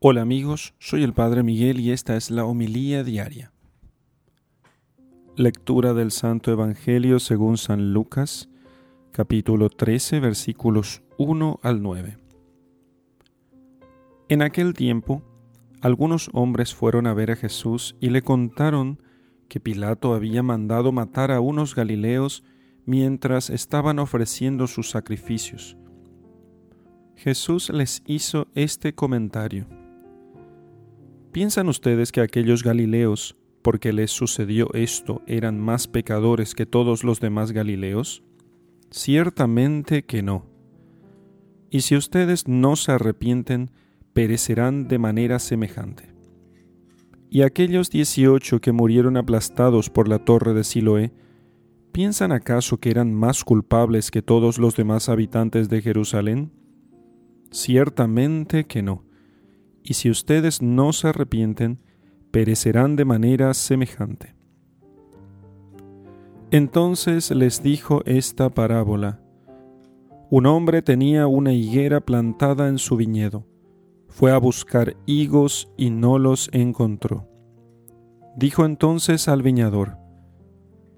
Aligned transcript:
Hola 0.00 0.22
amigos, 0.22 0.74
soy 0.78 1.02
el 1.02 1.12
Padre 1.12 1.42
Miguel 1.42 1.80
y 1.80 1.90
esta 1.90 2.14
es 2.14 2.30
la 2.30 2.44
homilía 2.44 3.02
diaria. 3.02 3.50
Lectura 5.34 5.92
del 5.92 6.12
Santo 6.12 6.52
Evangelio 6.52 7.18
según 7.18 7.56
San 7.58 7.92
Lucas, 7.92 8.48
capítulo 9.10 9.70
13, 9.70 10.20
versículos 10.20 11.02
1 11.16 11.58
al 11.64 11.82
9. 11.82 12.16
En 14.28 14.42
aquel 14.42 14.72
tiempo, 14.72 15.24
algunos 15.80 16.30
hombres 16.32 16.76
fueron 16.76 17.08
a 17.08 17.14
ver 17.14 17.32
a 17.32 17.36
Jesús 17.36 17.96
y 17.98 18.10
le 18.10 18.22
contaron 18.22 19.02
que 19.48 19.58
Pilato 19.58 20.14
había 20.14 20.44
mandado 20.44 20.92
matar 20.92 21.32
a 21.32 21.40
unos 21.40 21.74
galileos 21.74 22.44
mientras 22.86 23.50
estaban 23.50 23.98
ofreciendo 23.98 24.68
sus 24.68 24.90
sacrificios. 24.90 25.76
Jesús 27.16 27.68
les 27.70 28.04
hizo 28.06 28.46
este 28.54 28.94
comentario. 28.94 29.77
¿Piensan 31.32 31.68
ustedes 31.68 32.10
que 32.10 32.22
aquellos 32.22 32.62
Galileos, 32.62 33.36
porque 33.60 33.92
les 33.92 34.10
sucedió 34.10 34.72
esto, 34.72 35.22
eran 35.26 35.60
más 35.60 35.86
pecadores 35.86 36.54
que 36.54 36.64
todos 36.64 37.04
los 37.04 37.20
demás 37.20 37.52
Galileos? 37.52 38.22
Ciertamente 38.90 40.04
que 40.04 40.22
no. 40.22 40.46
Y 41.68 41.82
si 41.82 41.96
ustedes 41.96 42.48
no 42.48 42.76
se 42.76 42.92
arrepienten, 42.92 43.70
perecerán 44.14 44.88
de 44.88 44.98
manera 44.98 45.38
semejante. 45.38 46.14
Y 47.28 47.42
aquellos 47.42 47.90
dieciocho 47.90 48.62
que 48.62 48.72
murieron 48.72 49.18
aplastados 49.18 49.90
por 49.90 50.08
la 50.08 50.20
torre 50.20 50.54
de 50.54 50.64
Siloé, 50.64 51.12
¿piensan 51.92 52.32
acaso 52.32 52.78
que 52.78 52.90
eran 52.90 53.12
más 53.12 53.44
culpables 53.44 54.10
que 54.10 54.22
todos 54.22 54.56
los 54.56 54.76
demás 54.76 55.10
habitantes 55.10 55.68
de 55.68 55.82
Jerusalén? 55.82 56.52
Ciertamente 57.50 58.64
que 58.64 58.82
no 58.82 59.07
y 59.88 59.94
si 59.94 60.10
ustedes 60.10 60.60
no 60.60 60.92
se 60.92 61.08
arrepienten, 61.08 61.80
perecerán 62.30 62.94
de 62.94 63.06
manera 63.06 63.54
semejante. 63.54 64.34
Entonces 66.50 67.30
les 67.30 67.62
dijo 67.62 68.02
esta 68.04 68.50
parábola. 68.50 69.22
Un 70.28 70.44
hombre 70.44 70.82
tenía 70.82 71.26
una 71.26 71.54
higuera 71.54 72.02
plantada 72.02 72.68
en 72.68 72.76
su 72.76 72.96
viñedo. 72.96 73.46
Fue 74.08 74.30
a 74.30 74.36
buscar 74.36 74.94
higos 75.06 75.72
y 75.78 75.88
no 75.88 76.18
los 76.18 76.50
encontró. 76.52 77.26
Dijo 78.36 78.66
entonces 78.66 79.26
al 79.26 79.42
viñador, 79.42 79.96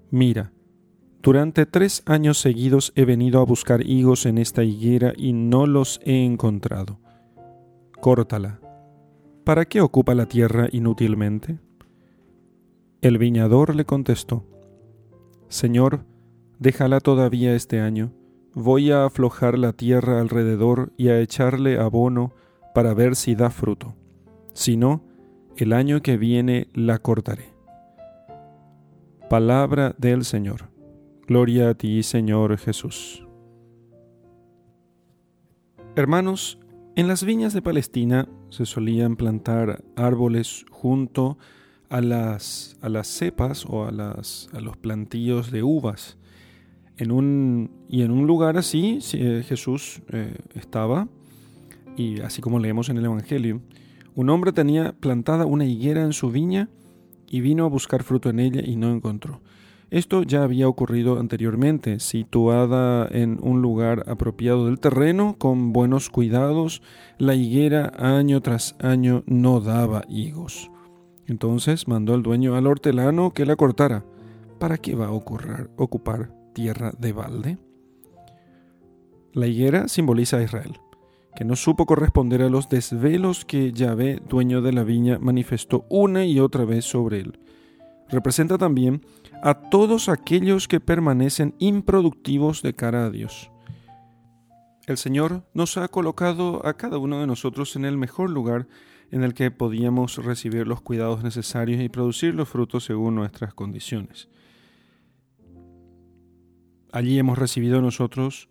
Mira, 0.09 0.51
durante 1.21 1.65
tres 1.65 2.03
años 2.05 2.39
seguidos 2.39 2.91
he 2.97 3.05
venido 3.05 3.39
a 3.39 3.45
buscar 3.45 3.85
higos 3.87 4.25
en 4.25 4.37
esta 4.37 4.65
higuera 4.65 5.13
y 5.15 5.31
no 5.31 5.65
los 5.65 6.01
he 6.03 6.25
encontrado. 6.25 6.99
Córtala 8.01 8.60
¿Para 9.43 9.65
qué 9.65 9.81
ocupa 9.81 10.13
la 10.13 10.27
tierra 10.27 10.67
inútilmente? 10.71 11.57
El 13.01 13.17
viñador 13.17 13.75
le 13.75 13.85
contestó, 13.85 14.45
Señor, 15.47 16.05
déjala 16.59 16.99
todavía 16.99 17.55
este 17.55 17.79
año, 17.79 18.13
voy 18.53 18.91
a 18.91 19.05
aflojar 19.05 19.57
la 19.57 19.73
tierra 19.73 20.21
alrededor 20.21 20.93
y 20.95 21.09
a 21.09 21.19
echarle 21.19 21.79
abono 21.79 22.33
para 22.75 22.93
ver 22.93 23.15
si 23.15 23.33
da 23.33 23.49
fruto. 23.49 23.95
Si 24.53 24.77
no, 24.77 25.03
el 25.57 25.73
año 25.73 26.03
que 26.03 26.17
viene 26.17 26.67
la 26.75 26.99
cortaré. 26.99 27.55
Palabra 29.27 29.95
del 29.97 30.23
Señor. 30.23 30.69
Gloria 31.27 31.69
a 31.69 31.73
ti, 31.73 32.03
Señor 32.03 32.57
Jesús. 32.59 33.27
Hermanos, 35.95 36.60
en 36.95 37.07
las 37.07 37.23
viñas 37.23 37.53
de 37.53 37.61
Palestina 37.61 38.27
se 38.49 38.65
solían 38.65 39.15
plantar 39.15 39.83
árboles 39.95 40.65
junto 40.69 41.37
a 41.89 42.01
las, 42.01 42.77
a 42.81 42.89
las 42.89 43.07
cepas 43.07 43.65
o 43.67 43.85
a, 43.85 43.91
las, 43.91 44.49
a 44.53 44.61
los 44.61 44.77
plantíos 44.77 45.51
de 45.51 45.63
uvas. 45.63 46.17
En 46.97 47.11
un, 47.11 47.71
y 47.89 48.01
en 48.03 48.11
un 48.11 48.27
lugar 48.27 48.57
así 48.57 48.99
eh, 49.13 49.43
Jesús 49.47 50.01
eh, 50.09 50.35
estaba, 50.55 51.07
y 51.97 52.21
así 52.21 52.41
como 52.41 52.59
leemos 52.59 52.89
en 52.89 52.97
el 52.97 53.05
Evangelio, 53.05 53.61
un 54.15 54.29
hombre 54.29 54.51
tenía 54.51 54.93
plantada 54.93 55.45
una 55.45 55.65
higuera 55.65 56.03
en 56.03 56.13
su 56.13 56.31
viña 56.31 56.69
y 57.27 57.41
vino 57.41 57.65
a 57.65 57.69
buscar 57.69 58.03
fruto 58.03 58.29
en 58.29 58.39
ella 58.39 58.61
y 58.63 58.75
no 58.75 58.91
encontró. 58.91 59.41
Esto 59.91 60.23
ya 60.23 60.43
había 60.43 60.69
ocurrido 60.69 61.19
anteriormente, 61.19 61.99
situada 61.99 63.09
en 63.11 63.39
un 63.41 63.61
lugar 63.61 64.05
apropiado 64.07 64.67
del 64.67 64.79
terreno, 64.79 65.35
con 65.37 65.73
buenos 65.73 66.09
cuidados, 66.09 66.81
la 67.17 67.35
higuera 67.35 67.91
año 67.97 68.41
tras 68.41 68.77
año 68.79 69.23
no 69.25 69.59
daba 69.59 70.03
higos. 70.07 70.71
Entonces 71.27 71.89
mandó 71.89 72.15
el 72.15 72.23
dueño 72.23 72.55
al 72.55 72.67
hortelano 72.67 73.31
que 73.31 73.45
la 73.45 73.57
cortara. 73.57 74.05
¿Para 74.59 74.77
qué 74.77 74.95
va 74.95 75.07
a 75.07 75.11
ocurrir, 75.11 75.69
ocupar 75.75 76.31
tierra 76.53 76.93
de 76.97 77.11
balde? 77.11 77.57
La 79.33 79.47
higuera 79.47 79.89
simboliza 79.89 80.37
a 80.37 80.43
Israel, 80.43 80.79
que 81.35 81.43
no 81.43 81.57
supo 81.57 81.85
corresponder 81.85 82.43
a 82.43 82.49
los 82.49 82.69
desvelos 82.69 83.43
que 83.43 83.73
Yahvé, 83.73 84.21
dueño 84.29 84.61
de 84.61 84.71
la 84.71 84.85
viña, 84.85 85.19
manifestó 85.19 85.85
una 85.89 86.23
y 86.23 86.39
otra 86.39 86.63
vez 86.63 86.85
sobre 86.85 87.19
él. 87.19 87.39
Representa 88.11 88.57
también 88.57 89.05
a 89.41 89.53
todos 89.53 90.09
aquellos 90.09 90.67
que 90.67 90.79
permanecen 90.79 91.55
improductivos 91.59 92.61
de 92.61 92.75
cara 92.75 93.05
a 93.05 93.09
Dios. 93.09 93.51
El 94.87 94.97
Señor 94.97 95.45
nos 95.53 95.77
ha 95.77 95.87
colocado 95.87 96.65
a 96.65 96.75
cada 96.75 96.97
uno 96.97 97.21
de 97.21 97.27
nosotros 97.27 97.75
en 97.75 97.85
el 97.85 97.97
mejor 97.97 98.29
lugar 98.29 98.67
en 99.11 99.23
el 99.23 99.33
que 99.33 99.51
podíamos 99.51 100.17
recibir 100.17 100.67
los 100.67 100.81
cuidados 100.81 101.23
necesarios 101.23 101.81
y 101.81 101.89
producir 101.89 102.33
los 102.33 102.49
frutos 102.49 102.85
según 102.85 103.15
nuestras 103.15 103.53
condiciones. 103.53 104.29
Allí 106.91 107.17
hemos 107.17 107.37
recibido 107.37 107.81
nosotros 107.81 108.49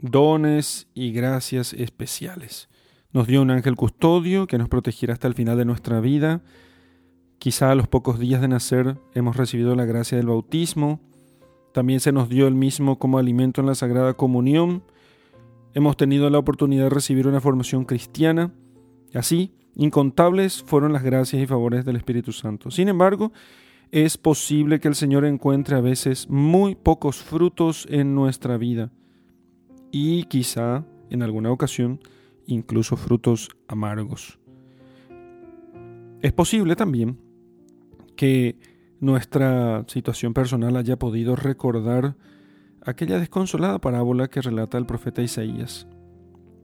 dones 0.00 0.88
y 0.94 1.12
gracias 1.12 1.74
especiales. 1.74 2.68
Nos 3.12 3.26
dio 3.26 3.42
un 3.42 3.50
ángel 3.50 3.76
custodio 3.76 4.46
que 4.46 4.58
nos 4.58 4.68
protegiera 4.68 5.14
hasta 5.14 5.28
el 5.28 5.34
final 5.34 5.58
de 5.58 5.64
nuestra 5.64 6.00
vida, 6.00 6.42
Quizá 7.38 7.70
a 7.70 7.76
los 7.76 7.86
pocos 7.86 8.18
días 8.18 8.40
de 8.40 8.48
nacer 8.48 8.98
hemos 9.14 9.36
recibido 9.36 9.76
la 9.76 9.84
gracia 9.84 10.18
del 10.18 10.26
bautismo, 10.26 11.00
también 11.72 12.00
se 12.00 12.10
nos 12.10 12.28
dio 12.28 12.48
el 12.48 12.54
mismo 12.54 12.98
como 12.98 13.18
alimento 13.18 13.60
en 13.60 13.68
la 13.68 13.76
Sagrada 13.76 14.14
Comunión, 14.14 14.82
hemos 15.72 15.96
tenido 15.96 16.28
la 16.30 16.38
oportunidad 16.38 16.84
de 16.84 16.90
recibir 16.90 17.28
una 17.28 17.40
formación 17.40 17.84
cristiana, 17.84 18.52
así, 19.14 19.54
incontables 19.76 20.64
fueron 20.64 20.92
las 20.92 21.04
gracias 21.04 21.40
y 21.40 21.46
favores 21.46 21.84
del 21.84 21.94
Espíritu 21.94 22.32
Santo. 22.32 22.72
Sin 22.72 22.88
embargo, 22.88 23.32
es 23.92 24.18
posible 24.18 24.80
que 24.80 24.88
el 24.88 24.96
Señor 24.96 25.24
encuentre 25.24 25.76
a 25.76 25.80
veces 25.80 26.28
muy 26.28 26.74
pocos 26.74 27.22
frutos 27.22 27.86
en 27.88 28.16
nuestra 28.16 28.56
vida 28.56 28.90
y 29.92 30.24
quizá 30.24 30.84
en 31.08 31.22
alguna 31.22 31.52
ocasión 31.52 32.00
incluso 32.48 32.96
frutos 32.96 33.50
amargos. 33.68 34.40
Es 36.20 36.32
posible 36.32 36.74
también 36.74 37.27
que 38.18 38.56
nuestra 38.98 39.84
situación 39.86 40.34
personal 40.34 40.76
haya 40.76 40.98
podido 40.98 41.36
recordar 41.36 42.16
aquella 42.82 43.20
desconsolada 43.20 43.78
parábola 43.78 44.26
que 44.26 44.42
relata 44.42 44.76
el 44.76 44.86
profeta 44.86 45.22
Isaías. 45.22 45.86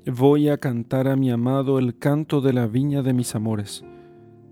Voy 0.05 0.49
a 0.49 0.59
cantar 0.59 1.07
a 1.07 1.15
mi 1.15 1.31
amado 1.31 1.79
el 1.79 1.97
canto 1.97 2.41
de 2.41 2.53
la 2.55 2.67
viña 2.67 3.03
de 3.03 3.13
mis 3.13 3.37
amores. 3.37 3.85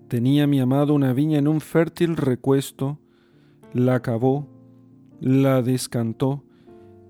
Tenía 0.06 0.46
mi 0.46 0.60
amado 0.60 0.94
una 0.94 1.12
viña 1.12 1.40
en 1.40 1.48
un 1.48 1.60
fértil 1.60 2.16
recuesto, 2.16 3.00
la 3.72 3.96
acabó, 3.96 4.46
la 5.20 5.60
descantó 5.60 6.44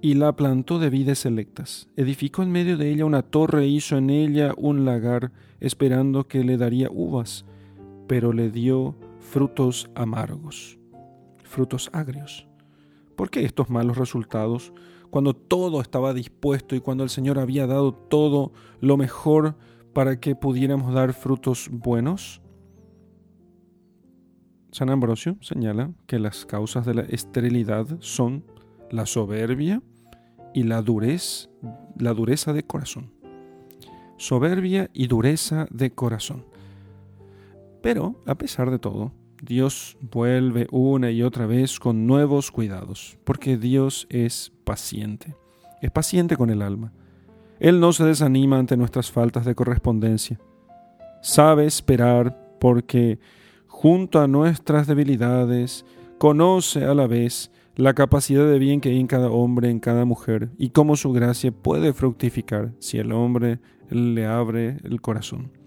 y 0.01 0.15
la 0.15 0.35
plantó 0.37 0.79
de 0.79 0.89
vides 0.89 1.19
selectas. 1.19 1.91
Edificó 1.97 2.43
en 2.43 2.51
medio 2.51 2.79
de 2.79 2.91
ella 2.91 3.05
una 3.05 3.21
torre 3.21 3.65
e 3.65 3.69
hizo 3.69 3.99
en 3.99 4.09
ella 4.09 4.55
un 4.57 4.87
lagar, 4.87 5.33
esperando 5.61 6.29
que 6.29 6.45
le 6.45 6.57
daría 6.57 6.89
uvas, 6.91 7.45
pero 8.06 8.33
le 8.33 8.50
dio 8.50 8.97
frutos 9.23 9.91
amargos, 9.95 10.79
frutos 11.45 11.89
agrios. 11.93 12.47
¿Por 13.17 13.31
qué 13.31 13.45
estos 13.45 13.71
malos 13.71 13.97
resultados 13.97 14.73
cuando 15.11 15.35
todo 15.35 15.81
estaba 15.81 16.13
dispuesto 16.13 16.75
y 16.75 16.81
cuando 16.81 17.05
el 17.05 17.11
Señor 17.11 17.39
había 17.39 17.67
dado 17.67 17.95
todo 17.95 18.53
lo 18.81 18.97
mejor 18.97 19.57
para 19.93 20.19
que 20.21 20.35
pudiéramos 20.35 20.93
dar 20.93 21.13
frutos 21.15 21.69
buenos? 21.71 22.43
San 24.73 24.91
Ambrosio 24.91 25.37
señala 25.41 25.93
que 26.07 26.19
las 26.19 26.47
causas 26.47 26.87
de 26.87 26.95
la 26.95 27.03
esterilidad 27.03 27.87
son 28.01 28.45
la 28.91 29.07
soberbia 29.07 29.83
y 30.55 30.65
la 30.65 30.83
dureza, 30.83 31.49
la 31.99 32.15
dureza 32.15 32.53
de 32.53 32.65
corazón. 32.65 33.13
Soberbia 34.17 34.91
y 34.93 35.07
dureza 35.09 35.67
de 35.71 35.91
corazón. 35.91 36.51
Pero, 37.82 38.14
a 38.26 38.37
pesar 38.37 38.70
de 38.70 38.79
todo, 38.79 39.12
Dios 39.43 39.99
vuelve 40.00 40.69
una 40.70 41.11
y 41.11 41.25
otra 41.25 41.46
vez 41.46 41.81
con 41.81 42.06
nuevos 42.06 42.52
cuidados, 42.52 43.19
porque 43.25 43.56
Dios 43.56 44.06
es 44.08 44.52
paciente, 44.62 45.34
es 45.81 45.90
paciente 45.90 46.37
con 46.37 46.50
el 46.50 46.62
alma. 46.62 46.93
Él 47.58 47.81
no 47.81 47.93
se 47.93 48.05
desanima 48.05 48.58
ante 48.58 48.76
nuestras 48.76 49.11
faltas 49.11 49.44
de 49.44 49.55
correspondencia. 49.55 50.40
sabe 51.23 51.67
esperar 51.67 52.56
porque 52.58 53.20
junto 53.67 54.20
a 54.20 54.26
nuestras 54.26 54.87
debilidades 54.87 55.85
conoce 56.19 56.85
a 56.85 56.94
la 56.94 57.06
vez 57.06 57.50
la 57.76 57.94
capacidad 57.94 58.46
de 58.46 58.58
bien 58.58 58.81
que 58.81 58.90
hay 58.90 59.00
en 59.00 59.06
cada 59.06 59.31
hombre, 59.31 59.70
en 59.70 59.81
cada 59.81 60.05
mujer, 60.05 60.50
y 60.58 60.70
cómo 60.70 60.96
su 60.96 61.12
gracia 61.12 61.50
puede 61.52 61.93
fructificar 61.93 62.73
si 62.78 62.99
el 62.99 63.12
hombre 63.12 63.61
le 63.88 64.26
abre 64.26 64.78
el 64.85 65.00
corazón. 65.00 65.62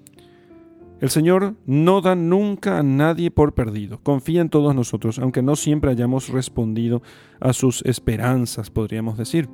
El 1.06 1.12
Señor 1.12 1.54
no 1.68 2.02
da 2.02 2.16
nunca 2.16 2.80
a 2.80 2.82
nadie 2.82 3.30
por 3.30 3.54
perdido, 3.54 4.00
confía 4.02 4.42
en 4.42 4.50
todos 4.50 4.74
nosotros, 4.74 5.20
aunque 5.20 5.44
no 5.44 5.56
siempre 5.56 5.92
hayamos 5.92 6.30
respondido 6.30 7.04
a 7.40 7.54
sus 7.54 7.84
esperanzas, 7.86 8.72
podríamos 8.72 9.16
decir. 9.16 9.48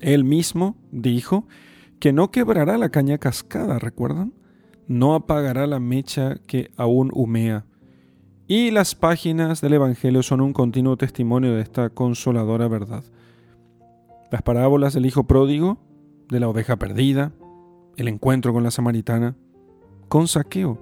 Él 0.00 0.24
mismo 0.24 0.78
dijo 0.90 1.46
que 2.00 2.14
no 2.14 2.30
quebrará 2.30 2.78
la 2.78 2.88
caña 2.88 3.18
cascada, 3.18 3.78
¿recuerdan? 3.78 4.32
No 4.88 5.14
apagará 5.14 5.66
la 5.66 5.78
mecha 5.78 6.36
que 6.46 6.70
aún 6.78 7.10
humea. 7.12 7.66
Y 8.46 8.70
las 8.70 8.94
páginas 8.94 9.60
del 9.60 9.74
Evangelio 9.74 10.22
son 10.22 10.40
un 10.40 10.54
continuo 10.54 10.96
testimonio 10.96 11.52
de 11.52 11.60
esta 11.60 11.90
consoladora 11.90 12.66
verdad. 12.66 13.04
Las 14.32 14.40
parábolas 14.40 14.94
del 14.94 15.04
Hijo 15.04 15.26
Pródigo, 15.26 15.76
de 16.30 16.40
la 16.40 16.48
oveja 16.48 16.76
perdida, 16.76 17.32
el 17.98 18.08
encuentro 18.08 18.54
con 18.54 18.62
la 18.62 18.70
samaritana, 18.70 19.36
con 20.08 20.28
saqueo. 20.28 20.78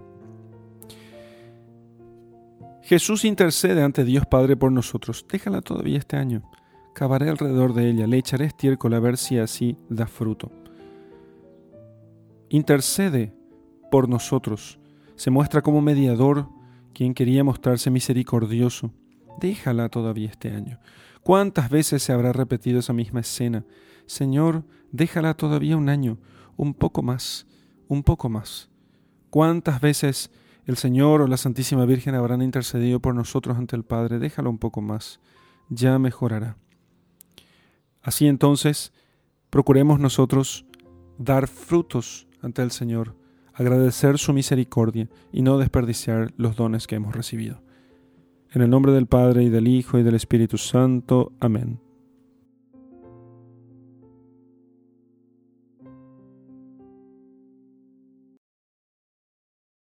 Jesús 2.83 3.25
intercede 3.25 3.83
ante 3.83 4.05
Dios 4.05 4.27
Padre 4.27 4.57
por 4.57 4.71
nosotros. 4.71 5.25
Déjala 5.31 5.63
todavía 5.63 5.99
este 5.99 6.17
año. 6.17 6.43
Cavaré 6.93 7.31
alrededor 7.31 7.73
de 7.73 7.89
ella, 7.89 8.07
le 8.07 8.19
echaré 8.19 8.45
estiércol 8.45 8.93
a 8.95 9.01
ver 9.01 9.17
si 9.17 9.39
así 9.39 9.77
da 9.89 10.07
fruto. 10.07 10.53
Intercede 12.51 13.35
por 13.91 14.09
nosotros. 14.09 14.79
Se 15.17 15.31
muestra 15.31 15.63
como 15.63 15.81
mediador 15.81 16.49
quien 16.93 17.15
quería 17.15 17.43
mostrarse 17.43 17.91
misericordioso. 17.91 18.93
Déjala 19.41 19.89
todavía 19.89 20.29
este 20.29 20.51
año. 20.51 20.79
¿Cuántas 21.23 21.71
veces 21.71 22.03
se 22.03 22.13
habrá 22.13 22.35
repetido 22.35 22.81
esa 22.81 22.93
misma 22.93 23.21
escena? 23.21 23.65
Señor, 24.05 24.65
déjala 24.93 25.35
todavía 25.35 25.79
un 25.79 25.89
año, 25.89 26.19
un 26.57 26.75
poco 26.75 27.03
más, 27.03 27.47
un 27.89 28.03
poco 28.03 28.29
más. 28.29 28.71
¿Cuántas 29.35 29.81
veces 29.81 30.31
el 30.65 30.77
Señor 30.77 31.21
o 31.21 31.27
la 31.27 31.37
Santísima 31.37 31.85
Virgen 31.87 32.15
habrán 32.15 32.41
intercedido 32.41 33.01
por 33.01 33.17
nosotros 33.17 33.59
ante 33.59 33.75
el 33.75 33.83
Padre? 33.83 34.21
Déjalo 34.21 34.49
un 34.49 34.59
poco 34.59 34.81
más, 34.81 35.19
ya 35.69 35.99
mejorará. 35.99 36.57
Así 38.01 38.29
entonces, 38.29 38.93
procuremos 39.51 39.99
nosotros 39.99 40.67
dar 41.19 41.49
frutos 41.49 42.29
ante 42.43 42.63
el 42.63 42.71
Señor, 42.71 43.17
agradecer 43.55 44.19
su 44.19 44.33
misericordia 44.33 45.09
y 45.33 45.43
no 45.43 45.59
desperdiciar 45.59 46.33
los 46.37 46.55
dones 46.55 46.87
que 46.87 46.95
hemos 46.95 47.13
recibido. 47.13 47.61
En 48.53 48.63
el 48.63 48.71
nombre 48.71 48.93
del 48.93 49.09
Padre 49.09 49.43
y 49.43 49.49
del 49.49 49.67
Hijo 49.67 49.99
y 49.99 50.05
del 50.05 50.15
Espíritu 50.15 50.59
Santo. 50.59 51.33
Amén. 51.41 51.84